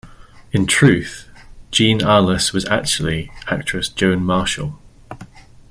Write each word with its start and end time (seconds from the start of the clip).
In 0.51 0.65
truth, 0.65 1.27
Jean 1.69 1.99
Arless 1.99 2.53
was 2.53 2.65
actually 2.65 3.31
actress 3.45 3.87
Joan 3.87 4.23
Marshall. 4.23 4.79